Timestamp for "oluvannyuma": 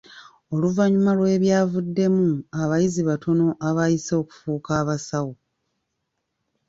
0.53-1.11